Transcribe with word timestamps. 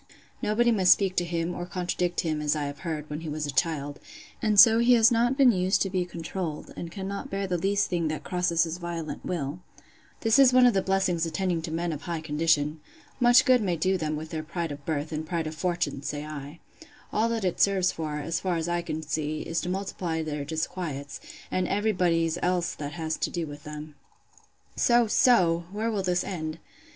Nobody 0.41 0.71
must 0.71 0.93
speak 0.93 1.15
to 1.17 1.23
him 1.23 1.53
or 1.53 1.67
contradict 1.67 2.21
him, 2.21 2.41
as 2.41 2.55
I 2.55 2.63
have 2.63 2.79
heard, 2.79 3.07
when 3.07 3.19
he 3.21 3.29
was 3.29 3.45
a 3.45 3.51
child; 3.51 3.99
and 4.41 4.59
so 4.59 4.79
he 4.79 4.93
has 4.93 5.11
not 5.11 5.37
been 5.37 5.51
used 5.51 5.79
to 5.83 5.91
be 5.91 6.05
controlled, 6.05 6.73
and 6.75 6.89
cannot 6.91 7.29
bear 7.29 7.45
the 7.45 7.55
least 7.59 7.87
thing 7.91 8.07
that 8.07 8.23
crosses 8.23 8.63
his 8.63 8.79
violent 8.79 9.23
will. 9.23 9.59
This 10.21 10.39
is 10.39 10.53
one 10.53 10.65
of 10.65 10.73
the 10.73 10.81
blessings 10.81 11.27
attending 11.27 11.61
men 11.75 11.91
of 11.93 12.01
high 12.01 12.19
condition! 12.21 12.79
Much 13.19 13.45
good 13.45 13.61
may 13.61 13.75
do 13.75 13.95
them 13.95 14.15
with 14.15 14.31
their 14.31 14.41
pride 14.41 14.71
of 14.71 14.83
birth, 14.87 15.11
and 15.11 15.23
pride 15.23 15.45
of 15.45 15.53
fortune! 15.53 16.01
say 16.01 16.25
I:—All 16.25 17.29
that 17.29 17.45
it 17.45 17.61
serves 17.61 17.91
for, 17.91 18.21
as 18.21 18.39
far 18.39 18.55
as 18.55 18.67
I 18.67 18.81
can 18.81 19.03
see, 19.03 19.41
is, 19.41 19.61
to 19.61 19.69
multiply 19.69 20.23
their 20.23 20.43
disquiets, 20.43 21.19
and 21.51 21.67
every 21.67 21.91
body's 21.91 22.39
else 22.41 22.73
that 22.73 22.93
has 22.93 23.17
to 23.17 23.29
do 23.29 23.45
with 23.45 23.65
them. 23.65 23.93
So, 24.75 25.05
so! 25.05 25.65
where 25.71 25.91
will 25.91 26.01
this 26.01 26.23
end? 26.23 26.57